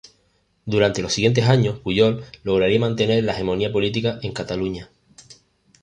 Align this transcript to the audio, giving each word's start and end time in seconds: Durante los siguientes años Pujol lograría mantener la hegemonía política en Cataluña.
Durante 0.65 1.03
los 1.03 1.13
siguientes 1.13 1.47
años 1.47 1.77
Pujol 1.77 2.23
lograría 2.41 2.79
mantener 2.79 3.23
la 3.23 3.33
hegemonía 3.33 3.71
política 3.71 4.17
en 4.23 4.33
Cataluña. 4.33 4.89